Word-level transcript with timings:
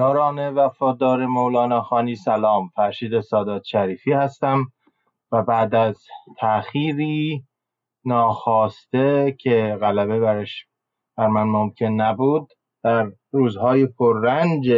یاران 0.00 0.54
وفادار 0.54 1.26
مولانا 1.26 1.82
خانی 1.82 2.16
سلام. 2.16 2.68
فرشید 2.68 3.20
سادات 3.20 3.64
شریفی 3.64 4.12
هستم 4.12 4.64
و 5.32 5.42
بعد 5.42 5.74
از 5.74 6.04
تأخیری 6.38 7.44
ناخواسته 8.04 9.36
که 9.40 9.78
غلبه 9.80 10.20
برش 10.20 10.66
بر 11.16 11.26
من 11.26 11.42
ممکن 11.42 11.86
نبود 11.86 12.48
در 12.84 13.12
روزهای 13.32 13.86
پررنج 13.86 14.72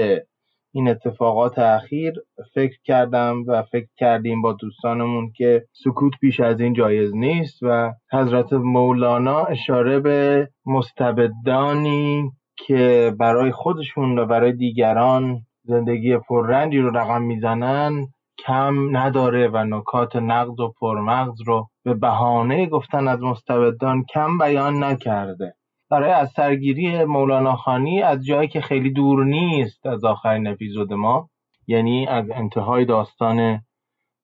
این 0.73 0.89
اتفاقات 0.89 1.59
اخیر 1.59 2.13
فکر 2.55 2.77
کردم 2.85 3.45
و 3.47 3.63
فکر 3.63 3.89
کردیم 3.97 4.43
با 4.43 4.53
دوستانمون 4.53 5.33
که 5.37 5.67
سکوت 5.73 6.13
بیش 6.21 6.41
از 6.41 6.61
این 6.61 6.73
جایز 6.73 7.15
نیست 7.15 7.59
و 7.63 7.93
حضرت 8.13 8.53
مولانا 8.53 9.45
اشاره 9.45 10.01
به 10.01 10.49
مستبدانی 10.67 12.33
که 12.67 13.15
برای 13.19 13.53
خودشون 13.53 14.19
و 14.19 14.27
برای 14.27 14.53
دیگران 14.53 15.41
زندگی 15.65 16.17
پررنجی 16.19 16.79
رو 16.79 16.97
رقم 16.97 17.23
می‌زنن 17.23 18.07
کم 18.39 18.97
نداره 18.97 19.49
و 19.49 19.65
نکات 19.65 20.17
نقض 20.17 20.61
و 20.61 20.73
پرمغز 20.81 21.41
رو 21.47 21.69
به 21.85 21.95
بهانه 21.95 22.67
گفتن 22.67 23.09
از 23.09 23.23
مستبدان 23.23 24.05
کم 24.15 24.39
بیان 24.39 24.85
نکرده. 24.85 25.55
برای 25.91 26.11
از 26.11 26.31
سرگیری 26.31 27.05
مولانا 27.05 27.57
خانی 27.57 28.03
از 28.03 28.25
جایی 28.27 28.49
که 28.49 28.61
خیلی 28.61 28.93
دور 28.93 29.25
نیست 29.25 29.87
از 29.87 30.05
آخرین 30.05 30.47
اپیزود 30.47 30.93
ما 30.93 31.29
یعنی 31.67 32.07
از 32.07 32.31
انتهای 32.31 32.85
داستان 32.85 33.61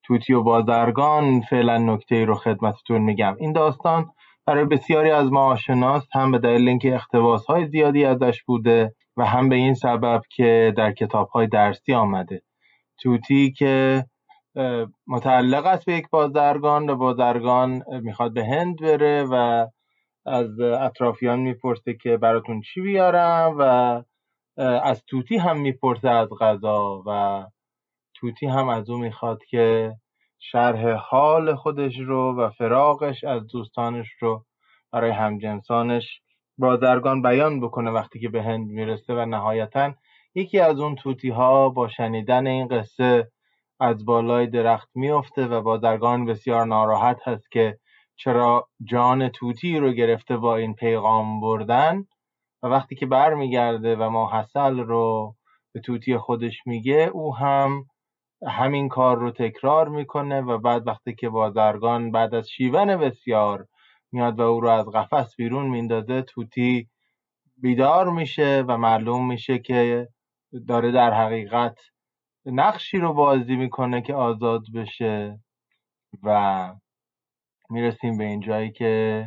توتی 0.02 0.32
و 0.32 0.42
بازرگان 0.42 1.40
فعلا 1.40 1.78
نکته 1.78 2.24
رو 2.24 2.34
خدمتتون 2.34 3.00
میگم. 3.00 3.36
این 3.38 3.52
داستان 3.52 4.10
برای 4.48 4.64
بسیاری 4.64 5.10
از 5.10 5.32
ما 5.32 5.44
آشناست 5.44 6.16
هم 6.16 6.32
به 6.32 6.38
دلیل 6.38 6.68
اینکه 6.68 6.94
اختباس 6.94 7.46
های 7.46 7.66
زیادی 7.66 8.04
ازش 8.04 8.42
بوده 8.42 8.94
و 9.16 9.24
هم 9.26 9.48
به 9.48 9.56
این 9.56 9.74
سبب 9.74 10.22
که 10.30 10.74
در 10.76 10.92
کتاب 10.92 11.28
های 11.28 11.46
درسی 11.46 11.94
آمده. 11.94 12.42
توتی 13.02 13.52
که 13.52 14.04
متعلق 15.06 15.66
است 15.66 15.84
به 15.84 15.92
یک 15.92 16.10
بازرگان 16.10 16.90
و 16.90 16.96
بازرگان 16.96 17.82
می‌خواد 18.02 18.34
به 18.34 18.44
هند 18.44 18.80
بره 18.80 19.24
و 19.30 19.66
از 20.26 20.60
اطرافیان 20.60 21.38
می‌پرسه 21.38 21.94
که 21.94 22.16
براتون 22.16 22.60
چی 22.60 22.80
بیارم 22.80 23.56
و 23.58 23.62
از 24.62 25.04
توتی 25.06 25.36
هم 25.36 25.60
می‌پرسه 25.60 26.10
از 26.10 26.28
غذا 26.40 27.02
و 27.06 27.44
توتی 28.14 28.46
هم 28.46 28.68
از 28.68 28.90
او 28.90 28.98
می‌خواد 28.98 29.44
که 29.44 29.94
شرح 30.38 30.92
حال 30.92 31.54
خودش 31.54 31.98
رو 31.98 32.36
و 32.36 32.50
فراغش 32.50 33.24
از 33.24 33.46
دوستانش 33.46 34.08
رو 34.20 34.44
برای 34.92 35.10
همجنسانش 35.10 36.20
بازرگان 36.58 37.22
بیان 37.22 37.60
بکنه 37.60 37.90
وقتی 37.90 38.20
که 38.20 38.28
به 38.28 38.42
هند 38.42 38.70
می‌رسه 38.70 39.14
و 39.14 39.26
نهایتا 39.26 39.94
یکی 40.34 40.60
از 40.60 40.80
اون 40.80 40.94
توتی 40.94 41.30
ها 41.30 41.68
با 41.68 41.88
شنیدن 41.88 42.46
این 42.46 42.68
قصه 42.68 43.28
از 43.80 44.04
بالای 44.04 44.46
درخت 44.46 44.88
میفته 44.94 45.46
و 45.46 45.62
بازرگان 45.62 46.24
بسیار 46.24 46.64
ناراحت 46.64 47.28
هست 47.28 47.50
که 47.50 47.78
چرا 48.16 48.68
جان 48.84 49.28
توتی 49.28 49.78
رو 49.78 49.92
گرفته 49.92 50.36
با 50.36 50.56
این 50.56 50.74
پیغام 50.74 51.40
بردن 51.40 52.04
و 52.62 52.66
وقتی 52.66 52.94
که 52.96 53.06
برمیگرده 53.06 53.96
و 53.96 54.10
ماحصل 54.10 54.78
رو 54.78 55.34
به 55.72 55.80
توتی 55.80 56.18
خودش 56.18 56.66
میگه 56.66 57.10
او 57.12 57.36
هم 57.36 57.84
همین 58.46 58.88
کار 58.88 59.18
رو 59.18 59.30
تکرار 59.30 59.88
می‌کنه 59.88 60.40
و 60.40 60.58
بعد 60.58 60.86
وقتی 60.86 61.14
که 61.14 61.28
بازرگان 61.28 62.10
بعد 62.10 62.34
از 62.34 62.48
شیون 62.48 62.96
بسیار 62.96 63.66
میاد 64.12 64.40
و 64.40 64.42
او 64.42 64.60
رو 64.60 64.68
از 64.68 64.86
قفس 64.86 65.36
بیرون 65.36 65.66
میندازه 65.66 66.22
توتی 66.22 66.88
بیدار 67.56 68.10
میشه 68.10 68.64
و 68.68 68.78
معلوم 68.78 69.28
میشه 69.28 69.58
که 69.58 70.08
داره 70.68 70.90
در 70.92 71.12
حقیقت 71.12 71.78
نقشی 72.46 72.98
رو 72.98 73.12
بازی 73.12 73.56
می‌کنه 73.56 74.02
که 74.02 74.14
آزاد 74.14 74.62
بشه 74.74 75.38
و 76.22 76.74
می‌رسیم 77.70 78.18
به 78.18 78.24
این 78.24 78.40
جایی 78.40 78.72
که 78.72 79.24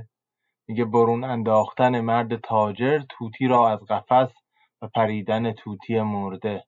میگه 0.68 0.86
برون 0.86 1.24
انداختن 1.24 2.02
مرد 2.02 2.36
تاجر 2.36 3.00
توتی 3.10 3.48
را 3.48 3.70
از 3.70 3.80
قفس 3.80 4.34
و 4.82 4.88
پریدن 4.88 5.52
توتی 5.52 6.02
مرده. 6.02 6.64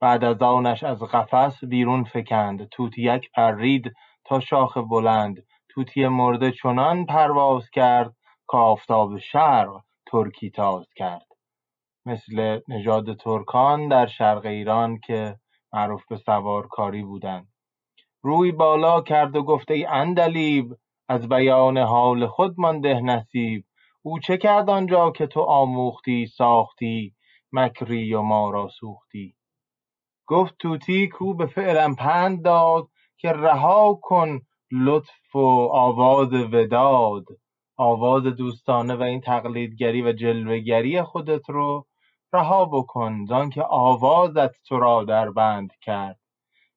بعد 0.00 0.24
از 0.24 0.42
آنش 0.42 0.82
از 0.82 1.02
قفس 1.02 1.64
بیرون 1.64 2.04
فکند. 2.04 2.68
توتیک 2.68 3.30
پرید 3.34 3.92
تا 4.24 4.40
شاخ 4.40 4.78
بلند. 4.78 5.36
توتی 5.68 6.08
مرده 6.08 6.52
چنان 6.52 7.06
پرواز 7.06 7.70
کرد 7.70 8.14
که 8.50 8.56
آفتاب 8.56 9.18
شرق 9.18 9.80
ترکی 10.06 10.50
تاز 10.50 10.86
کرد. 10.96 11.26
مثل 12.06 12.60
نژاد 12.68 13.16
ترکان 13.16 13.88
در 13.88 14.06
شرق 14.06 14.46
ایران 14.46 14.98
که 14.98 15.36
معروف 15.72 16.02
به 16.10 16.16
سوارکاری 16.16 17.02
بودند. 17.02 17.48
روی 18.22 18.52
بالا 18.52 19.00
کرد 19.00 19.36
و 19.36 19.42
گفت 19.42 19.70
ای 19.70 19.86
اندلیب 19.86 20.74
از 21.08 21.28
بیان 21.28 21.78
حال 21.78 22.26
خود 22.26 22.54
ده 22.82 23.00
نصیب. 23.00 23.64
او 24.02 24.18
چه 24.18 24.36
کرد 24.36 24.70
آنجا 24.70 25.10
که 25.10 25.26
تو 25.26 25.40
آموختی 25.40 26.26
ساختی 26.26 27.14
مکری 27.52 28.14
و 28.14 28.22
ما 28.22 28.50
را 28.50 28.68
سوختی؟ 28.68 29.34
گفت 30.26 30.54
توتی 30.58 31.08
کو 31.08 31.34
به 31.34 31.46
فعلم 31.46 31.94
پند 31.94 32.44
داد 32.44 32.88
که 33.16 33.32
رها 33.32 33.94
کن 34.02 34.40
لطف 34.72 35.36
و 35.36 35.68
آواز 35.72 36.32
وداد. 36.32 37.24
آواز 37.76 38.22
دوستانه 38.22 38.94
و 38.94 39.02
این 39.02 39.20
تقلیدگری 39.20 40.02
و 40.02 40.12
جلوگری 40.12 41.02
خودت 41.02 41.50
رو 41.50 41.86
رها 42.32 42.64
بکن 42.64 43.24
زان 43.28 43.50
که 43.50 43.62
آوازت 43.62 44.62
تو 44.62 44.78
را 44.78 45.04
در 45.04 45.30
بند 45.30 45.70
کرد. 45.80 46.20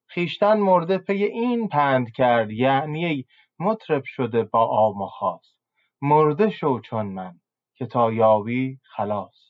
خیشتن 0.06 0.60
مرده 0.60 0.98
پی 0.98 1.24
این 1.24 1.68
پند 1.68 2.12
کرد 2.12 2.50
یعنی 2.50 3.26
مطرب 3.58 4.04
شده 4.04 4.42
با 4.42 4.60
عام 4.60 5.02
و 5.02 5.06
خاص. 5.06 5.54
مرده 6.02 6.50
شو 6.50 6.80
چون 6.80 7.06
من 7.06 7.40
که 7.74 7.86
تا 7.86 8.12
یابی 8.12 8.78
خلاص. 8.82 9.47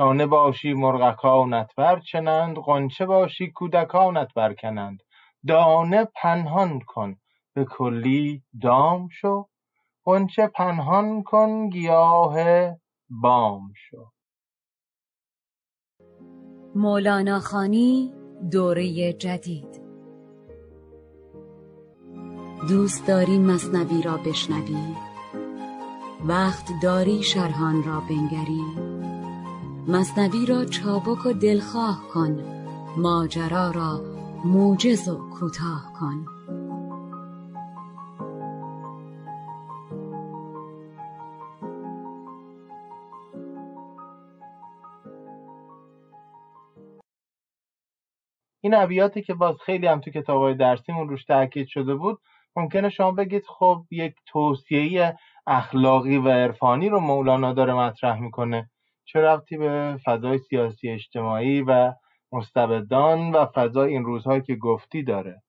دانه 0.00 0.26
باشی 0.26 0.72
مرغکانت 0.74 1.70
برچنند 1.76 2.56
غنچه 2.56 3.06
باشی 3.06 3.50
کودکانت 3.50 4.34
برکنند. 4.34 5.02
دانه 5.46 6.08
پنهان 6.22 6.80
کن 6.86 7.16
به 7.54 7.64
کلی 7.64 8.42
دام 8.62 9.08
شو. 9.08 9.46
غنچه 10.04 10.46
پنهان 10.46 11.22
کن 11.22 11.68
گیاه 11.68 12.34
بام 13.10 13.72
شو. 13.76 14.04
مولانا 16.74 17.40
خانی 17.40 18.14
دوره 18.50 19.12
جدید. 19.12 19.82
دوست 22.68 23.06
داری 23.06 23.38
مصنوی 23.38 24.02
را 24.02 24.16
بشنوی؟ 24.16 24.96
وقت 26.24 26.66
داری 26.82 27.22
شرحان 27.22 27.84
را 27.84 28.00
بنگری؟ 28.00 28.89
مصنوی 29.88 30.46
را 30.46 30.64
چابک 30.64 31.26
و 31.26 31.32
دلخواه 31.32 32.02
کن 32.14 32.40
ماجرا 32.96 33.70
را 33.70 34.00
موجز 34.44 35.08
و 35.08 35.30
کوتاه 35.30 35.92
کن. 36.00 36.26
این 48.62 48.74
ابیاتی 48.74 49.22
که 49.22 49.34
باز 49.34 49.56
خیلی 49.66 49.86
هم 49.86 50.00
تو 50.00 50.10
کتابای 50.10 50.54
درسیمون 50.54 51.08
روش 51.08 51.24
تاکید 51.24 51.66
شده 51.66 51.94
بود 51.94 52.18
ممکنه 52.56 52.88
شما 52.88 53.12
بگید 53.12 53.42
خب 53.46 53.84
یک 53.90 54.14
توصیه 54.26 55.16
اخلاقی 55.46 56.18
و 56.18 56.28
عرفانی 56.28 56.88
رو 56.88 57.00
مولانا 57.00 57.52
داره 57.52 57.74
مطرح 57.74 58.20
می‌کنه. 58.20 58.70
چه 59.12 59.20
ربطی 59.20 59.56
به 59.56 59.96
فضای 60.04 60.38
سیاسی 60.38 60.88
اجتماعی 60.88 61.62
و 61.62 61.92
مستبدان 62.32 63.32
و 63.32 63.46
فضای 63.54 63.92
این 63.92 64.04
روزهایی 64.04 64.42
که 64.42 64.56
گفتی 64.56 65.02
داره؟ 65.02 65.42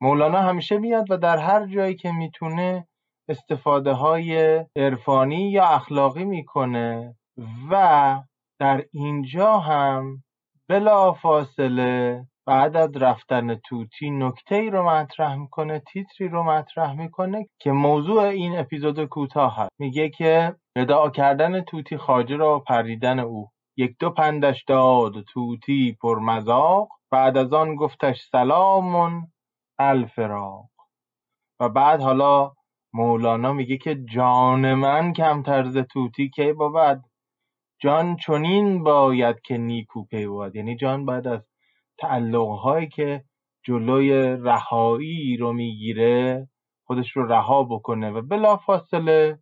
مولانا 0.00 0.38
همیشه 0.38 0.78
میاد 0.78 1.10
و 1.10 1.16
در 1.16 1.38
هر 1.38 1.66
جایی 1.66 1.94
که 1.94 2.12
می‌تونه 2.12 2.86
استفاده 3.28 3.92
های 3.92 4.60
عرفانی 4.76 5.50
یا 5.50 5.64
اخلاقی 5.64 6.24
می‌کنه 6.24 7.16
و 7.70 8.20
در 8.60 8.84
اینجا 8.92 9.58
هم 9.58 10.22
بلا 10.68 11.12
فاصله 11.12 12.24
بعد 12.46 12.76
از 12.76 12.96
رفتن 12.96 13.54
توتی 13.54 14.10
نکته 14.10 14.54
ای 14.54 14.70
رو 14.70 14.90
مطرح 14.90 15.34
می‌کنه 15.34 15.82
تیتری 15.92 16.28
رو 16.28 16.42
مطرح 16.42 16.92
می‌کنه 16.92 17.46
که 17.58 17.72
موضوع 17.72 18.22
این 18.22 18.58
اپیزود 18.58 19.04
کوتاه 19.04 19.56
هست. 19.56 19.70
میگه 19.78 20.08
که 20.08 20.54
ادعا 20.76 21.10
کردن 21.10 21.60
توتی 21.60 21.96
خاجه 21.96 22.36
را 22.36 22.58
پریدن 22.58 23.18
او. 23.18 23.50
یک 23.76 23.96
دو 24.00 24.10
پندش 24.10 24.64
داد 24.64 25.22
توتی 25.22 25.96
پرمذاق. 26.02 26.88
بعد 27.10 27.36
از 27.36 27.52
آن 27.52 27.76
گفتش 27.76 28.28
سلامون 28.32 29.32
الفراق. 29.78 30.70
و 31.60 31.68
بعد 31.68 32.00
حالا 32.00 32.52
مولانا 32.92 33.52
میگه 33.52 33.76
که 33.76 33.94
جان 33.94 34.74
من 34.74 35.12
کمتر 35.12 35.64
ز 35.64 35.76
توتی 35.76 36.30
کی 36.30 36.52
بود؟ 36.52 37.04
جان 37.82 38.16
چنین 38.16 38.82
باید 38.82 39.40
که 39.40 39.58
نیکو 39.58 40.04
پی 40.04 40.26
بود؟ 40.26 40.56
یعنی 40.56 40.76
جان 40.76 41.06
باید 41.06 41.28
از 41.28 41.40
تعلقهایی 41.98 42.88
که 42.88 43.24
جلوی 43.66 44.12
رهایی 44.22 45.36
رو 45.36 45.52
می‌گیره 45.52 46.48
خودش 46.86 47.16
رو 47.16 47.26
رها 47.26 47.64
بکنه 47.64 48.10
و 48.10 48.22
بلافاصله 48.22 49.38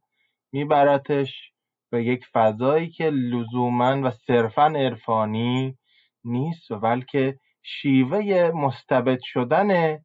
میبرتش 0.53 1.53
به 1.91 2.05
یک 2.05 2.27
فضایی 2.33 2.91
که 2.91 3.11
لزوما 3.11 4.01
و 4.03 4.11
صرفا 4.11 4.67
عرفانی 4.67 5.79
نیست 6.25 6.71
و 6.71 6.79
بلکه 6.79 7.39
شیوه 7.63 8.51
مستبد 8.55 9.19
شدن 9.23 9.99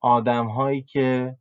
آدمهایی 0.00 0.82
که 0.82 1.36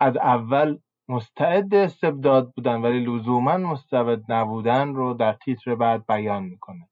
از 0.00 0.16
اول 0.16 0.78
مستعد 1.08 1.74
استبداد 1.74 2.52
بودن 2.52 2.80
ولی 2.80 3.04
لزوما 3.04 3.56
مستبد 3.56 4.32
نبودن 4.32 4.94
رو 4.94 5.14
در 5.14 5.32
تیتر 5.32 5.74
بعد 5.74 6.06
بیان 6.06 6.42
می‌کنه. 6.42 6.88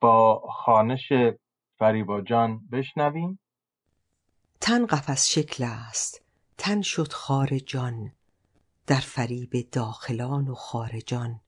با 0.00 0.42
خانش 0.50 1.12
فریبا 1.78 2.20
جان 2.20 2.60
بشنویم. 2.72 3.38
تن 4.60 4.86
قفس 4.86 5.28
شکل 5.28 5.64
است. 5.64 6.24
تن 6.58 6.80
شد 6.80 7.12
خار 7.12 7.58
جان. 7.58 8.12
در 8.88 9.00
فریب 9.00 9.68
داخلان 9.72 10.48
و 10.48 10.54
خارجان. 10.54 11.40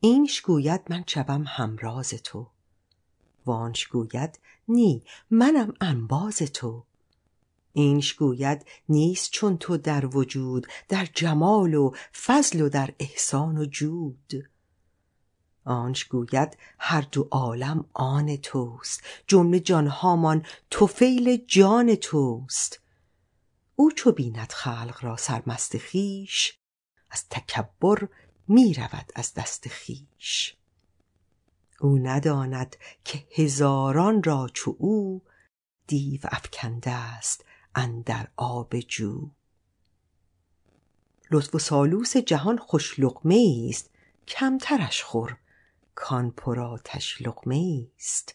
اینش 0.00 0.40
گوید 0.40 0.80
من 0.90 1.04
شوم 1.06 1.44
همراز 1.46 2.08
تو. 2.10 2.46
وانش 3.46 3.86
گوید 3.86 4.38
نی 4.68 5.02
منم 5.30 5.74
انباز 5.80 6.36
تو. 6.36 6.84
اینش 7.72 8.14
گوید 8.14 8.66
نیست 8.88 9.30
چون 9.30 9.58
تو 9.58 9.76
در 9.76 10.06
وجود 10.06 10.66
در 10.88 11.08
جمال 11.14 11.74
و 11.74 11.90
فضل 12.26 12.60
و 12.60 12.68
در 12.68 12.94
احسان 12.98 13.58
و 13.58 13.64
جود. 13.64 14.50
آنش 15.64 16.04
گوید 16.04 16.56
هر 16.78 17.06
دو 17.12 17.28
عالم 17.30 17.84
آن 17.92 18.36
توست 18.36 19.02
جمله 19.26 19.60
جانهامان 19.60 20.46
توفیل 20.70 21.44
جان 21.46 21.94
توست. 21.94 22.80
او 23.80 23.92
چو 23.92 24.12
بیند 24.12 24.52
خلق 24.52 24.98
را 25.00 25.16
سرمست 25.16 25.78
خویش 25.78 26.58
از 27.10 27.28
تکبر 27.28 28.08
می 28.48 28.74
رود 28.74 29.12
از 29.14 29.34
دست 29.34 29.68
خویش. 29.68 30.56
او 31.80 31.98
نداند 31.98 32.76
که 33.04 33.26
هزاران 33.34 34.22
را 34.22 34.48
چو 34.52 34.76
او 34.78 35.22
دیو 35.86 36.20
افکنده 36.24 36.90
است 36.90 37.44
اندر 37.74 38.28
آب 38.36 38.80
جو. 38.80 39.30
لطف 41.30 41.54
و 41.54 41.58
سالوس 41.58 42.16
جهان 42.16 42.58
خوش 42.58 43.00
لقمه 43.00 43.66
است 43.68 43.90
کمترش 44.28 45.02
خور 45.02 45.36
کان 45.94 46.30
پرآتش 46.30 47.22
لقمه 47.22 47.88
است. 47.96 48.34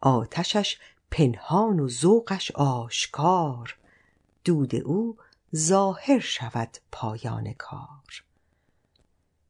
آتشش 0.00 0.78
پنهان 1.10 1.80
و 1.80 1.88
ذوقش 1.88 2.50
آشکار 2.50 3.76
دود 4.44 4.74
او 4.74 5.16
ظاهر 5.56 6.18
شود 6.18 6.76
پایان 6.92 7.52
کار. 7.52 8.24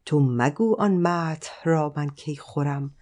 تو 0.04 0.20
مگو 0.20 0.76
آن 0.78 0.92
مدح 0.96 1.64
را 1.64 1.92
من 1.96 2.10
کی 2.10 2.36
خورم؟ 2.36 2.94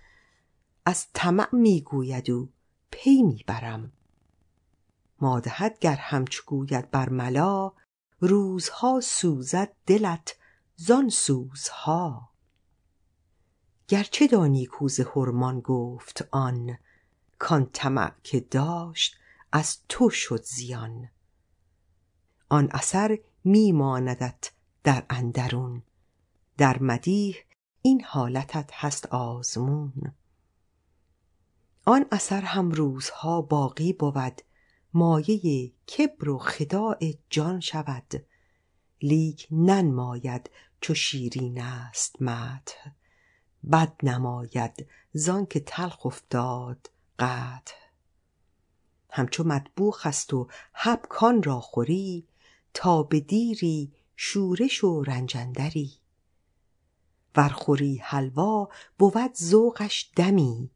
از 0.85 1.07
طمع 1.15 1.49
می 1.53 1.81
گوید 1.81 2.31
او 2.31 2.49
پی 2.91 3.23
می 3.23 3.45
برم. 3.47 3.93
مادحت 5.21 5.79
گر 5.79 5.97
همچو 5.97 6.43
گوید 6.47 6.91
برملا 6.91 7.73
روزها 8.21 9.01
سوزد 9.01 9.73
دلت 9.87 10.37
زان 10.77 11.09
سوزها. 11.09 12.31
گرچه 13.89 14.27
دانی 14.27 14.67
کو 14.67 14.89
ز 14.89 15.01
حرمان 15.01 15.61
گفت 15.61 16.29
آن 16.31 16.79
کان 17.39 17.71
طمع 17.73 18.13
که 18.23 18.41
داشت 18.41 19.17
از 19.53 19.79
تو 19.89 20.11
شد 20.11 20.43
زیان. 20.43 21.09
آن 22.53 22.69
اثر 22.71 23.19
می 23.45 23.73
ماندت 23.73 24.51
در 24.85 25.05
اندرون. 25.11 25.83
در 26.57 26.83
مدیح 26.83 27.37
این 27.83 28.05
حالتت 28.05 28.71
هست 28.73 29.07
آزمون. 29.07 30.15
آن 31.85 32.07
اثر 32.13 32.41
هم 32.41 32.71
روزها 32.71 33.43
باقی 33.43 33.93
بود. 33.93 34.43
مایه 34.95 35.73
کبر 35.97 36.29
و 36.29 36.39
خداع 36.39 36.99
جان 37.31 37.61
شود. 37.61 38.27
لیک 39.03 39.49
ننماید 39.51 40.51
چو 40.81 40.95
شیرین 40.95 41.61
است 41.61 42.23
مدح. 42.23 42.93
بد 43.73 43.95
نماید 44.03 44.87
زانکه 45.13 45.61
تلخ 45.61 46.07
افتاد 46.07 46.91
قدح. 47.19 47.75
همچو 49.11 49.45
مطبوخ 49.45 50.07
است 50.07 50.35
و 50.35 50.49
حب 50.73 51.07
کان 51.09 51.43
را 51.43 51.61
خوری 51.61 52.27
تا 52.75 53.03
به 53.03 53.21
دیری 53.21 53.93
شورش 54.17 54.85
و 54.85 55.03
رنج 55.03 55.37
اندری 55.37 56.01
ور 57.37 57.49
خوری 57.49 57.97
حلوا 57.97 58.69
بود 58.99 59.35
ذوقش 59.35 60.11
دمی. 60.17 60.71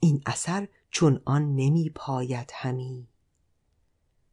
این 0.00 0.22
اثر 0.26 0.68
چون 0.90 1.22
آن 1.24 1.54
نمی 1.54 1.90
پاید 1.94 2.50
همی. 2.54 3.08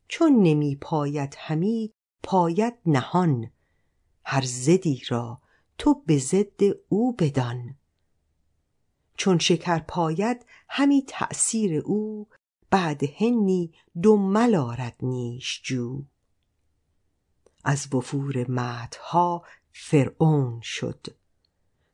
چون 0.07 0.43
نمی 0.43 0.75
پاید 0.75 1.35
همی 1.37 1.93
پاید 2.23 2.73
نهان. 2.85 3.51
هر 4.25 4.45
ضدی 4.45 5.01
را 5.09 5.41
تو 5.77 5.93
به 5.93 6.17
ضد 6.17 6.61
او 6.89 7.13
بدان. 7.13 7.75
چون 9.17 9.39
شکر 9.39 9.79
پاید 9.79 10.45
همی 10.69 11.03
تأثیر 11.07 11.81
او 11.85 12.27
بعد 12.69 13.03
حنی 13.03 13.73
دمل 14.03 14.55
آرد 14.55 14.95
نیش 15.01 15.61
جو 15.63 16.03
از 17.63 17.93
وفور 17.93 18.51
مدحها 18.51 19.43
فرعون 19.71 20.61
شد. 20.61 21.07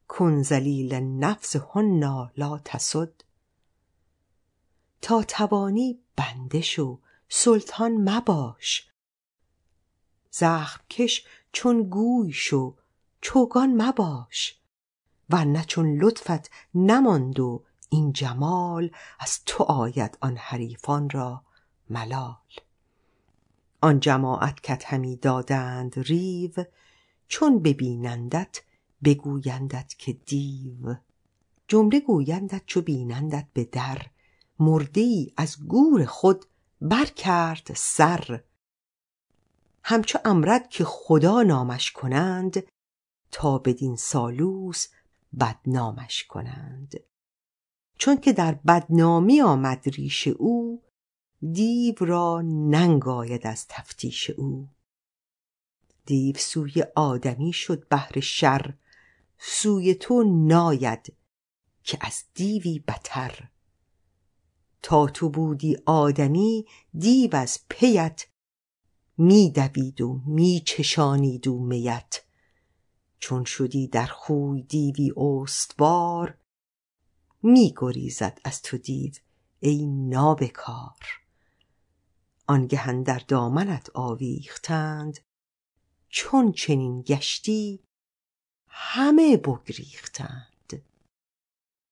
کن 0.07 0.43
ذلیل 0.43 0.93
النفس 0.93 1.55
حنا 1.55 2.31
لا 2.37 2.61
تسد. 2.65 3.13
تا 5.01 5.23
توانی 5.23 5.99
بنده 6.15 6.61
شو 6.61 6.99
سلطان 7.29 7.91
مباش. 8.09 8.89
زخم 10.31 10.83
کش 10.89 11.25
چون 11.51 11.83
گوی 11.83 12.31
شو 12.31 12.75
چوگان 13.21 13.81
مباش. 13.81 14.59
ورنه 15.29 15.63
چون 15.63 15.97
لطفت 15.97 16.51
نماند 16.75 17.39
و 17.39 17.63
این 17.89 18.13
جمال 18.13 18.91
از 19.19 19.39
تو 19.45 19.63
آید 19.63 20.17
آن 20.21 20.37
حریفان 20.37 21.09
را 21.09 21.43
ملال. 21.89 22.35
آن 23.85 23.99
جماعت 23.99 24.61
کت 24.61 24.85
همی 24.85 25.15
دادند 25.15 25.99
ریو 25.99 26.51
چون 27.27 27.59
ببینندت 27.59 28.61
بگویندت 29.03 29.93
که 29.97 30.13
دیو. 30.13 30.95
جمله 31.67 31.99
گویندت 31.99 32.61
چو 32.65 32.81
بینندت 32.81 33.47
به 33.53 33.63
در 33.63 34.01
مرده 34.59 35.01
ای 35.01 35.33
از 35.37 35.67
گور 35.67 36.05
خود 36.05 36.45
بر 36.81 37.05
کرد 37.05 37.71
سر. 37.75 38.43
همچو 39.83 40.19
امرد 40.25 40.69
که 40.69 40.83
خدا 40.83 41.43
نامش 41.43 41.91
کنند 41.91 42.63
تا 43.31 43.57
بدین 43.57 43.95
سالوس 43.95 44.87
بدنامش 45.39 46.23
کنند. 46.23 46.99
چون 47.97 48.17
که 48.17 48.33
در 48.33 48.51
بدنامی 48.51 49.41
آمد 49.41 49.83
ریش 49.89 50.27
او 50.27 50.81
دیو 51.41 51.95
را 51.99 52.41
ننگ 52.45 53.07
آید 53.07 53.47
از 53.47 53.65
تفتیش 53.69 54.29
او. 54.29 54.69
دیو 56.05 56.35
سوی 56.37 56.83
آدمی 56.95 57.53
شد 57.53 57.87
بهر 57.87 58.19
شر 58.19 58.73
سوی 59.37 59.95
تو 59.95 60.23
ناید 60.23 61.13
که 61.83 61.97
از 62.01 62.23
دیوی 62.33 62.79
بتر. 62.79 63.49
تا 64.81 65.07
تو 65.07 65.29
بودی 65.29 65.77
آدمی 65.85 66.65
دیو 66.97 67.35
از 67.35 67.59
پیت 67.69 68.27
می 69.17 69.51
دوید 69.51 70.01
و 70.01 70.21
می 70.25 70.63
چشانید 70.65 71.47
او 71.47 71.65
میت. 71.65 72.21
چون 73.19 73.43
شدی 73.43 73.87
در 73.87 74.05
خوی 74.05 74.61
دیوی 74.61 75.11
استوار 75.17 76.37
می 77.43 77.73
گریزد 77.77 78.39
از 78.43 78.61
تو 78.61 78.77
دیو 78.77 79.13
ای 79.59 79.85
نابکار. 79.85 81.24
آنگه 82.47 83.03
در 83.03 83.21
دامنت 83.27 83.89
آویختند. 83.93 85.19
چون 86.09 86.51
چنین 86.51 87.01
گشتی 87.01 87.79
همه 88.67 89.37
بگریختند. 89.37 90.83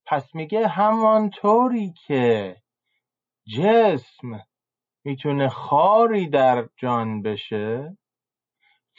پس 0.06 0.36
میگه 0.36 0.68
همانطوری 0.68 1.94
که 2.08 2.56
جسم 3.58 4.46
می‌تونه 5.04 5.50
خاری 5.50 6.30
در 6.30 6.70
جان 6.78 7.22
بشه 7.22 7.98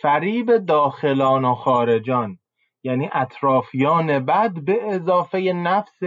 فریب 0.03 0.57
داخلان 0.57 1.45
و 1.45 1.55
خارجان 1.55 2.39
یعنی 2.83 3.11
اطرافیان 3.13 4.27
بد 4.27 4.53
به 4.65 4.95
اضافه 4.95 5.39
نفس 5.39 6.01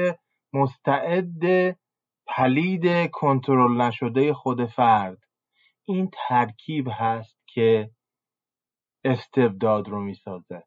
مستعد 0.53 1.41
پلید 2.27 3.11
کنترل 3.11 3.81
نشده 3.81 4.33
خود 4.33 4.65
فرد. 4.65 5.26
این 5.87 6.09
ترکیب 6.27 6.87
هست 6.91 7.37
که 7.47 7.89
استبداد 9.03 9.89
رو 9.89 10.01
می‌سازه. 10.01 10.63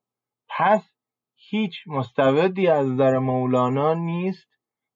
پس 0.49 0.91
هیچ 1.37 1.85
مستبدی 1.87 2.67
از 2.69 2.97
در 2.97 3.19
مولانا 3.19 3.95
نیست 3.95 4.49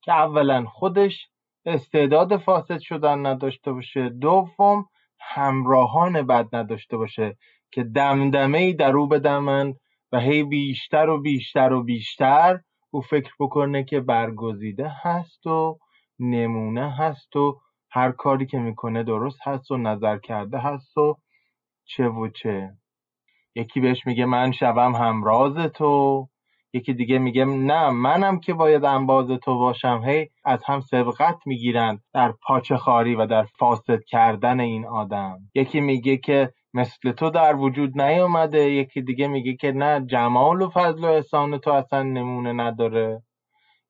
که 0.03 0.13
اولا 0.13 0.65
خودش 0.65 1.29
استعداد 1.67 2.37
فاسد 2.37 2.79
شدن 2.79 3.27
نداشته 3.27 3.73
باشه 3.73 4.09
دوم 4.09 4.87
همراهان 5.21 6.27
بد 6.27 6.49
نداشته 6.53 6.97
باشه 6.97 7.37
که 7.73 7.83
دمدمه 7.85 8.59
ای 8.59 8.73
در 8.73 8.97
او 8.97 9.09
بدمن 9.09 9.75
و 10.13 10.21
هی 10.21 10.43
بیشتر 10.43 11.09
و 11.09 11.21
بیشتر 11.21 11.73
و 11.73 11.83
بیشتر 11.83 12.61
او 12.91 13.01
فکر 13.01 13.33
بکنه 13.41 13.85
که 13.85 14.01
برگزیده 14.01 14.93
هست 15.03 15.47
و 15.47 15.79
نمونه 16.19 16.97
هست 16.97 17.37
و 17.37 17.61
هر 17.95 18.11
کاری 18.11 18.47
که 18.47 18.59
می‌کنه 18.59 19.03
درست 19.03 19.39
هست 19.45 19.71
و 19.71 19.77
نظر 19.77 20.19
کرده 20.19 20.59
هست 20.59 20.99
و 20.99 21.17
چه 21.85 22.09
و 22.09 22.29
چه. 22.29 22.71
یکی 23.55 23.81
بهش 23.81 24.07
میگه 24.07 24.25
من 24.25 24.53
شوم 24.53 24.95
همراز 24.95 25.57
تو. 25.57 26.29
یکی 26.73 26.95
دیگه 26.95 27.19
میگه 27.19 27.45
نه 27.45 27.91
منم 27.91 28.41
که 28.41 28.55
باید 28.55 28.85
انباز 28.85 29.29
تو 29.29 29.59
باشم. 29.59 30.03
هی 30.07 30.29
از 30.45 30.65
هم 30.67 30.81
سبقت 30.81 31.37
می‌گیرن 31.47 32.01
در 32.15 32.33
پاچه 32.47 32.77
خاری 32.77 33.15
و 33.15 33.27
در 33.27 33.47
فاسد 33.59 34.05
کردن 34.05 34.61
این 34.61 34.87
آدم. 34.87 35.39
یکی 35.55 35.81
میگه 35.81 36.17
که 36.17 36.53
مثل 36.75 37.13
تو 37.13 37.31
در 37.31 37.57
وجود 37.57 38.01
نیامده. 38.01 38.71
یکی 38.71 39.03
دیگه 39.03 39.29
میگه 39.29 39.57
که 39.57 39.73
نه 39.73 40.07
جمال 40.07 40.63
و 40.63 40.71
فضل 40.71 41.05
و 41.05 41.09
احسان 41.09 41.59
تو 41.59 41.71
اصلا 41.71 42.03
نمونه 42.03 42.53
نداره. 42.53 43.23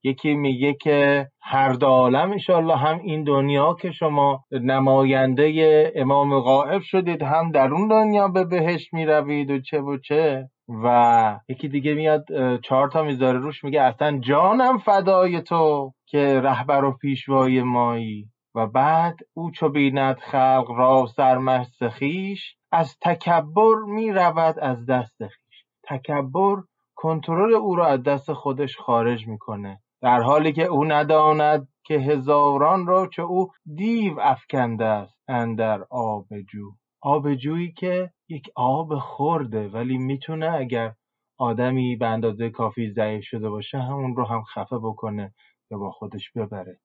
یکی 0.04 0.34
میگه 0.34 0.74
که 0.74 1.28
هر 1.42 1.72
دو 1.72 1.86
عالم 1.86 2.30
انشالله 2.30 2.76
هم 2.76 2.98
این 2.98 3.24
دنیا 3.24 3.74
که 3.74 3.90
شما 3.90 4.44
نماینده 4.52 5.92
امام 5.96 6.40
غائب 6.40 6.82
شدید 6.82 7.22
هم 7.22 7.50
در 7.50 7.68
اون 7.68 7.88
دنیا 7.88 8.28
به 8.28 8.44
بهش 8.44 8.92
می‌روید 8.92 9.50
و 9.50 9.60
چه 9.60 9.80
و 9.80 9.98
چه. 9.98 10.48
و 10.68 11.38
یکی 11.48 11.68
دیگه 11.68 11.94
میاد 11.94 12.24
چهار 12.60 12.88
تا 12.88 13.02
می‌ذاره 13.02 13.38
روش 13.38 13.64
میگه 13.64 13.82
اصلا 13.82 14.18
جانم 14.18 14.78
فدای 14.78 15.40
تو 15.40 15.92
که 16.06 16.40
رهبر 16.40 16.84
و 16.84 16.96
پیشوای 16.96 17.62
مایی. 17.62 18.26
و 18.54 18.66
بعد 18.66 19.16
او 19.34 19.50
چو 19.50 19.68
بیند 19.68 20.18
خلق 20.18 20.70
را 20.76 21.06
سرمست 21.16 21.88
خیش 21.88 22.54
از 22.72 22.98
تکبر 23.02 23.74
می‌رود 23.86 24.58
از 24.58 24.86
دست 24.86 25.26
خیش 25.26 25.64
تکبر 25.88 26.56
کنترل 26.94 27.54
او 27.54 27.76
را 27.76 27.86
از 27.86 28.02
دست 28.02 28.32
خودش 28.32 28.76
خارج 28.76 29.28
می‌کنه. 29.28 29.80
در 30.04 30.20
حالی 30.20 30.52
که 30.52 30.64
او 30.64 30.84
نداند 30.84 31.68
که 31.84 31.94
هزاران 31.94 32.86
را 32.86 33.06
چه 33.06 33.22
او 33.22 33.50
دیو 33.74 34.20
افکنده 34.20 34.84
است 34.84 35.18
اندر 35.28 35.82
آب 35.90 36.26
جو 36.52 36.70
آب 37.00 37.34
جویی 37.34 37.72
که 37.72 38.10
یک 38.28 38.50
آب 38.54 38.98
خورده 38.98 39.68
ولی 39.68 39.98
می‌تونه 39.98 40.52
اگر 40.54 40.94
آدمی 41.38 41.96
به 41.96 42.06
اندازه 42.06 42.50
کافی 42.50 42.90
ضعیف 42.90 43.24
شده 43.24 43.50
باشه 43.50 43.78
همون 43.78 44.16
رو 44.16 44.24
هم 44.24 44.42
خفه 44.42 44.78
بکنه 44.78 45.34
یا 45.70 45.78
با 45.78 45.90
خودش 45.90 46.30
ببره. 46.30 46.78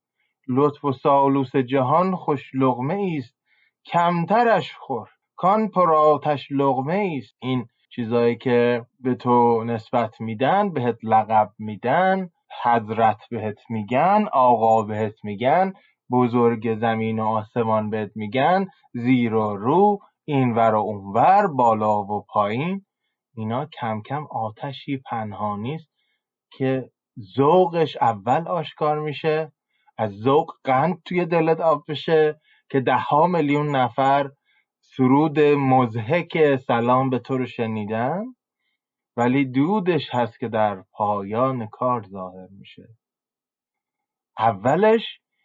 لطف 0.47 0.85
و 0.85 0.91
سالوس 0.91 1.55
جهان 1.55 2.15
خوش 2.15 2.51
لغمه 2.53 3.15
است. 3.17 3.35
کمترش 3.85 4.73
خور. 4.75 5.09
کان 5.35 5.67
پر 5.67 5.93
آتش 5.93 6.47
لغمه 6.51 7.15
است. 7.17 7.35
این 7.39 7.65
چیزایی 7.89 8.35
که 8.35 8.85
به 8.99 9.15
تو 9.15 9.63
نسبت 9.63 10.21
میدن 10.21 10.73
بهت 10.73 10.97
لقب 11.03 11.51
میدن 11.59 12.29
حضرت 12.63 13.18
بهت 13.29 13.58
میگن 13.70 14.25
آقا 14.34 14.82
بهت 14.84 15.15
میگن 15.24 15.74
بزرگ 16.12 16.75
زمین 16.75 17.20
و 17.20 17.27
آسمان 17.27 17.89
بهت 17.89 18.12
میگن 18.15 18.68
زیر 18.94 19.34
و 19.34 19.58
رو 19.58 20.00
اینور 20.25 20.75
و 20.75 20.79
اونور 20.79 21.48
بالا 21.48 22.03
و 22.03 22.25
پایین. 22.29 22.86
اینا 23.36 23.65
کم 23.65 24.01
کم 24.01 24.25
آتشی 24.32 24.98
پنهانی 24.98 25.75
است 25.75 25.89
که 26.51 26.89
ذوقش 27.36 27.98
اول 28.01 28.48
آشکار 28.48 29.00
میشه 29.00 29.51
از 29.98 30.12
ذوق 30.12 30.51
قند 30.63 31.01
توی 31.06 31.25
دلت 31.25 31.60
آب 31.60 31.84
بشه 31.88 32.39
که 32.70 32.79
ده 32.79 32.98
ها 32.98 33.27
میلیون 33.27 33.75
نفر 33.75 34.32
سرود 34.82 35.39
مزهک 35.39 36.56
سلام 36.56 37.10
به 37.10 37.20
تو 37.20 37.38
رو 37.38 37.46
شنیدن. 37.46 38.25
ولی 39.19 39.45
دودش 39.45 40.09
هست 40.11 40.39
که 40.39 40.47
در 40.47 40.83
پایان 40.91 41.67
کار 41.67 42.03
ظاهر 42.11 42.47
میشه. 42.59 42.88
اولش 44.39 45.01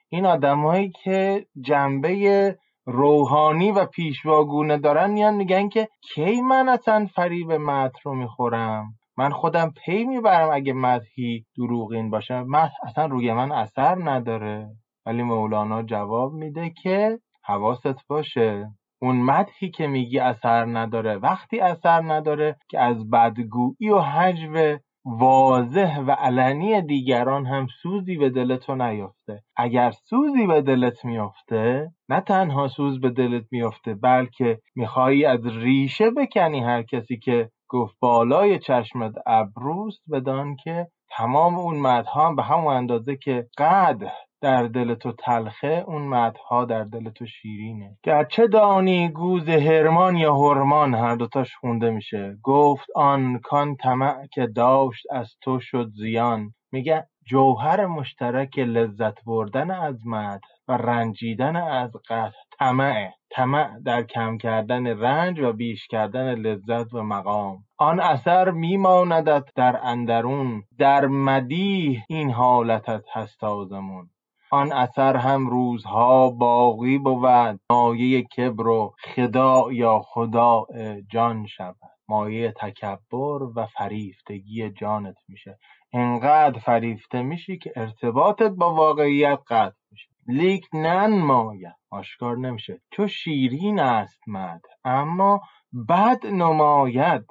این 0.09 0.27
آدمایی 0.27 0.93
که 1.05 1.47
جنبه 1.61 2.59
روحانی 2.87 3.71
و 3.71 3.87
پیشواگونه 3.87 4.79
دارن 4.79 5.11
میان 5.11 5.35
میگن 5.35 5.69
که 5.69 5.89
کی 6.15 6.41
من 6.41 6.69
اصلا 6.69 7.07
فریب 7.15 7.53
مدح 7.53 8.01
رو 8.05 8.15
می‌خورم؟ 8.15 8.87
من 9.17 9.31
خودم 9.31 9.73
پی 9.85 10.05
می‌برم 10.05 10.51
اگه 10.53 10.73
مدحی 10.73 11.47
دروغین 11.57 12.11
باشه. 12.11 12.43
مدح 12.43 12.73
اصلا 12.83 13.07
روی 13.07 13.33
من 13.33 13.53
اثر 13.53 14.11
نداره. 14.11 14.69
ولی 15.07 15.23
مولانا 15.23 15.83
جواب 15.83 16.33
میده 16.33 16.71
که 16.83 17.19
حواست 17.45 18.09
باشه. 18.09 18.67
اون 19.03 19.17
مدحی 19.17 19.71
که 19.71 19.87
میگی 19.87 20.19
اثر 20.19 20.65
نداره. 20.65 21.17
وقتی 21.17 21.61
اثر 21.61 22.03
نداره 22.03 22.57
که 22.69 22.81
از 22.81 23.11
بدگویی 23.11 23.91
و 23.91 23.99
حجو 23.99 24.79
واضح 25.05 25.99
و 26.01 26.11
علنی 26.11 26.83
دیگران 26.83 27.47
هم 27.47 27.67
سوزی 27.83 28.17
به 28.17 28.31
دلتو 28.31 28.75
نیفته 28.75 29.43
اگر 29.57 29.91
سوزی 29.91 30.47
به 30.47 30.63
دلت 30.63 31.05
میفته 31.05 31.91
نه 32.09 32.21
تنها 32.21 32.69
سوز 32.69 33.01
به 33.01 33.11
دلت 33.11 33.45
میفته 33.51 33.95
بلکه 33.95 34.61
میخوایی 34.75 35.25
از 35.25 35.47
ریشه 35.47 36.11
بکنی 36.11 36.61
هر 36.61 36.83
کسی 36.83 37.19
که 37.19 37.51
گفت 37.69 37.97
بالای 38.01 38.59
چشمت 38.59 39.15
ابروست 39.27 40.03
بدان 40.13 40.57
که 40.57 40.89
تمام 41.11 41.55
اون 41.55 41.77
مدها 41.77 42.35
به 42.35 42.43
همون 42.43 42.75
اندازه 42.75 43.17
که 43.17 43.47
قد 43.59 44.03
در 44.45 44.63
دل 44.63 44.95
تو 44.95 45.13
تلخه 45.13 45.85
اون 45.87 46.03
مدها 46.03 46.65
در 46.65 46.85
دل 46.85 47.11
تو 47.11 47.27
شیرینه. 47.27 47.97
گرچه 48.03 48.47
دانی 48.47 49.09
گوز 49.09 49.49
هرمان 49.49 50.17
یا 50.17 50.35
هرمان 50.35 50.95
هر 50.95 51.15
دوتاش 51.15 51.57
خونده 51.57 51.91
میشه. 51.91 52.37
گفت 52.43 52.87
آن 52.95 53.39
کان 53.39 53.77
طمع 53.77 54.27
که 54.33 54.47
داشت 54.47 55.07
از 55.11 55.37
تو 55.43 55.61
شد 55.61 55.91
زیان. 55.95 56.55
میگه 56.73 57.07
جوهر 57.27 57.87
مشترک 57.87 58.59
لذت 58.59 59.25
بردن 59.25 59.71
از 59.71 60.07
مد 60.07 60.41
و 60.69 60.73
رنجیدن 60.73 61.57
از 61.57 61.91
قطع 62.09 62.39
طمع 62.59 63.11
طمع 63.31 63.81
در 63.85 64.03
کم 64.03 64.39
کردن 64.39 64.87
رنج 64.87 65.41
و 65.41 65.53
بیش 65.53 65.87
کردن 65.87 66.35
لذت 66.35 66.95
و 66.95 67.03
مقام. 67.03 67.59
آن 67.79 68.01
اثر 68.01 68.51
میماندت 68.51 69.45
در 69.57 69.81
اندرون. 69.83 70.63
در 70.79 71.07
مدیح 71.07 72.05
این 72.09 72.31
حالتت 72.31 73.05
هست 73.13 73.45
آزمون 73.45 74.09
آن 74.55 74.73
اثر 74.73 75.17
هم 75.17 75.47
روزها 75.47 76.31
باقی 76.31 76.99
بود. 76.99 77.61
مایه 77.71 78.23
کبر 78.23 78.67
و 78.67 78.95
خداع 79.05 79.75
یا 79.75 80.01
خداع 80.05 80.67
جان 81.13 81.47
شود. 81.47 81.77
مایه 82.09 82.53
تکبر 82.53 83.43
و 83.57 83.67
فریفتگی 83.67 84.71
جانت 84.71 85.17
میشه. 85.29 85.59
انقدر 85.93 86.59
فریفته 86.59 87.23
میشی 87.23 87.59
که 87.59 87.73
ارتباطت 87.77 88.51
با 88.51 88.75
واقعیت 88.75 89.39
قطع 89.49 89.77
میشه. 89.91 90.09
لیک 90.27 90.67
ننماید. 90.75 91.75
آشکار 91.91 92.37
نمیشه. 92.39 92.81
تو 92.91 93.09
شیرین 93.09 93.81
است 93.81 94.21
مد 94.29 94.63
اما 94.85 95.41
بد 95.89 96.27
نماید. 96.27 97.23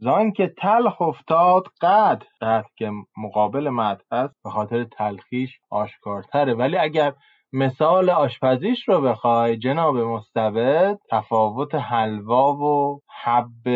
زان 0.00 0.32
که 0.32 0.54
تلخ 0.58 1.02
افتاد 1.02 1.64
قد 1.80 2.22
قد 2.40 2.64
که 2.76 2.90
مقابل 3.16 3.68
مد 3.68 4.02
هست 4.12 4.34
به 4.44 4.50
خاطر 4.50 4.84
تلخیش 4.84 5.58
آشکارتره. 5.70 6.54
ولی 6.54 6.76
اگر 6.76 7.12
مثال 7.52 8.10
آشپزیش 8.10 8.88
رو 8.88 9.00
بخوای 9.00 9.56
جناب 9.56 9.96
مستبد 9.96 10.98
تفاوت 11.10 11.74
حلوا 11.74 12.52
و 12.52 13.00
حب 13.24 13.68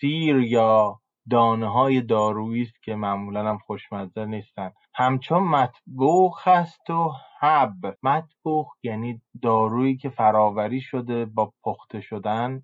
سیر 0.00 0.36
یا 0.36 1.00
دانه 1.30 1.72
های 1.72 2.00
دارویی 2.00 2.62
است 2.62 2.82
که 2.82 2.94
معمولا 2.94 3.48
هم 3.48 3.58
خوشمزه 3.58 4.24
نیستن. 4.24 4.72
همچون 4.94 5.42
مطبوخ 5.42 6.48
است 6.48 6.90
و 6.90 7.12
حب. 7.40 7.96
مطبوخ 8.02 8.66
یعنی 8.82 9.20
دارویی 9.42 9.96
که 9.96 10.08
فراوری 10.08 10.80
شده 10.80 11.24
با 11.24 11.52
پخته 11.64 12.00
شدن 12.00 12.62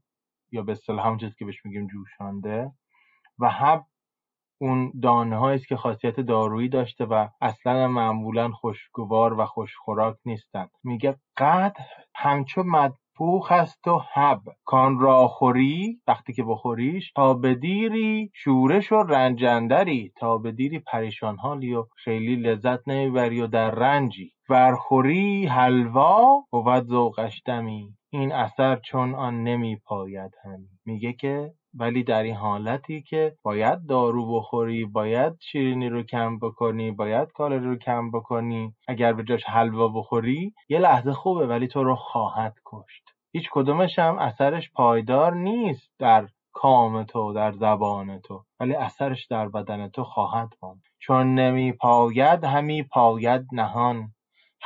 یا 0.56 0.62
به 0.62 0.72
اصطلاح 0.72 1.06
هم 1.06 1.18
چیزی 1.18 1.34
که 1.38 1.44
بهش 1.44 1.64
میگیم 1.64 1.86
جوشانده 1.86 2.72
و 3.38 3.50
حب 3.50 3.84
اون 4.60 4.92
دانه 5.02 5.44
است 5.44 5.66
که 5.68 5.76
خاصیت 5.76 6.20
دارویی 6.20 6.68
داشته 6.68 7.04
و 7.04 7.28
اصلا 7.40 7.88
معمولا 7.88 8.50
خوشگوار 8.50 9.40
و 9.40 9.46
خوشخوراک 9.46 10.16
نیستن. 10.24 10.68
میگه 10.84 11.16
قد 11.36 11.76
همچو 12.14 12.62
مدپوخ 12.62 13.52
است 13.52 13.88
و 13.88 13.98
حب. 14.14 14.42
کان 14.64 14.98
را 14.98 15.28
خوری 15.28 16.00
وقتی 16.08 16.32
که 16.32 16.44
بخوریش 16.44 17.12
تا 17.12 17.34
بدیری 17.34 18.30
شورش 18.34 18.92
و 18.92 18.96
رنجندری 18.96 20.12
تا 20.16 20.38
بدیری 20.38 20.78
پریشان 20.78 21.36
حالی 21.36 21.74
و 21.74 21.86
خیلی 21.96 22.36
لذت 22.36 22.88
نمی‌بری 22.88 23.40
و 23.40 23.46
در 23.46 23.70
رنجی. 23.70 24.35
ورخوری 24.48 25.46
حلوا 25.46 26.44
بود 26.50 26.84
ذوقش 26.86 27.42
دمی 27.46 27.94
این 28.10 28.32
اثر 28.32 28.76
چون 28.76 29.14
آن 29.14 29.42
نمی 29.42 29.76
پاید 29.76 30.32
همی. 30.44 30.68
میگه 30.84 31.12
که 31.12 31.52
ولی 31.74 32.02
در 32.02 32.22
این 32.22 32.34
حالتی 32.34 33.02
که 33.02 33.36
باید 33.42 33.86
دارو 33.86 34.36
بخوری 34.36 34.84
باید 34.84 35.32
شیرینی 35.40 35.88
رو 35.88 36.02
کم 36.02 36.38
بکنی 36.38 36.90
باید 36.90 37.32
کالری 37.32 37.64
رو 37.64 37.76
کم 37.76 38.10
بکنی 38.10 38.74
اگر 38.88 39.12
به 39.12 39.24
جاش 39.24 39.44
حلوا 39.44 39.88
بخوری 39.88 40.54
یه 40.68 40.78
لحظه 40.78 41.12
خوبه 41.12 41.46
ولی 41.46 41.68
تو 41.68 41.84
رو 41.84 41.96
خواهد 41.96 42.54
کشت. 42.66 43.02
هیچ 43.32 43.48
کدومش 43.52 43.98
هم 43.98 44.18
اثرش 44.18 44.70
پایدار 44.70 45.34
نیست 45.34 45.90
در 45.98 46.26
کام 46.52 47.04
تو 47.04 47.32
در 47.32 47.52
زبان 47.52 48.18
تو. 48.18 48.44
ولی 48.60 48.74
اثرش 48.74 49.26
در 49.26 49.48
بدن 49.48 49.88
تو 49.88 50.04
خواهد 50.04 50.48
ماند. 50.62 50.82
چون 50.98 51.34
نمی 51.34 51.72
پاید 51.72 52.44
همی 52.44 52.82
پاید 52.82 53.42
نهان. 53.52 54.12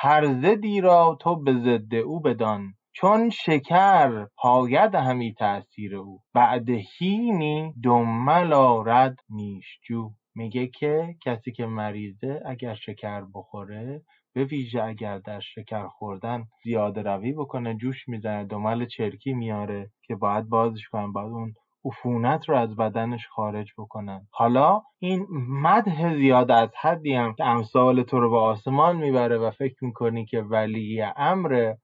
هر 0.03 0.27
زدی 0.27 0.81
را 0.81 1.19
تو 1.21 1.37
به 1.37 1.53
ضد 1.53 1.95
او 1.95 2.21
بدان 2.21 2.75
چون 2.93 3.31
شکر 3.31 4.27
پاید 4.37 4.95
همی 4.95 5.35
تأثیر 5.35 5.97
او. 5.97 6.21
بعد 6.35 6.69
هینی 6.71 7.75
دمل 7.85 8.53
آرد 8.53 9.17
نیشجو. 9.31 10.11
میگه 10.35 10.67
که 10.67 11.15
کسی 11.25 11.53
که 11.53 11.67
مریضه 11.67 12.43
اگر 12.47 12.75
شکر 12.75 13.25
بخوره 13.35 14.03
به 14.35 14.45
ویژه 14.45 14.83
اگر 14.83 15.19
در 15.19 15.41
شکر 15.41 15.89
خوردن 15.89 16.45
زیاده 16.65 17.03
روی 17.03 17.33
بکنه 17.33 17.75
جوش 17.77 18.09
می‌زنه 18.09 18.45
دمل 18.45 18.87
چرکی 18.87 19.33
میاره 19.33 19.91
که 20.03 20.15
باید 20.15 20.49
بازش 20.49 20.89
کنن 20.89 21.13
باید 21.13 21.33
اون 21.33 21.55
عفونت 21.85 22.49
رو 22.49 22.57
از 22.57 22.77
بدنش 22.77 23.29
خارج 23.29 23.73
بکنن. 23.79 24.27
حالا 24.31 24.83
این 24.99 25.27
مده 25.49 26.15
زیاد 26.17 26.51
از 26.51 26.69
حدی 26.81 27.15
هم 27.15 27.35
که 27.35 27.45
امثال 27.45 28.03
تو 28.03 28.21
رو 28.21 28.31
به 28.31 28.39
آسمان 28.39 28.97
می‌بره 28.97 29.39
و 29.39 29.51
فکر 29.51 29.85
می‌کنی 29.85 30.25
که 30.27 30.43
ولی 30.43 31.03
امر 31.17 31.75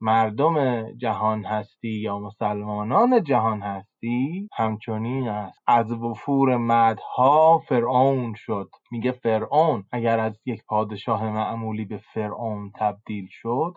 مردم 0.00 0.86
جهان 0.96 1.44
هستی 1.44 1.88
یا 1.88 2.18
مسلمانان 2.18 3.22
جهان 3.22 3.62
هستی؟ 3.62 4.48
همچنین 4.56 5.28
است. 5.28 5.58
از 5.66 5.92
وفور 5.92 6.56
مدها 6.56 7.58
فرعون 7.58 8.34
شد. 8.36 8.70
میگه 8.92 9.12
فرعون. 9.12 9.84
اگر 9.92 10.20
از 10.20 10.40
یک 10.46 10.62
پادشاه 10.68 11.30
معمولی 11.30 11.84
به 11.84 11.98
فرعون 12.14 12.72
تبدیل 12.78 13.26
شد 13.30 13.74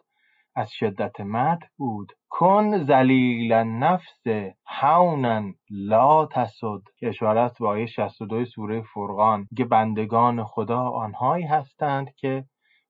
از 0.58 0.72
شدت 0.72 1.22
مد 1.22 1.60
بود. 1.78 2.12
کن 2.30 2.84
زلیل 2.84 3.54
نفس 3.54 4.24
هونا 4.66 5.52
لا 5.70 6.26
تسد. 6.26 6.82
که 7.00 7.08
اشاره 7.08 7.40
است 7.40 7.60
به 7.60 7.68
آیه 7.68 7.86
62 7.86 8.46
سوره 8.46 8.82
فرقان. 8.82 9.48
که 9.58 9.66
بندگان 9.66 10.44
خدا 10.44 10.90
آنهایی 10.90 11.46
هستند 11.46 12.16
که 12.16 12.46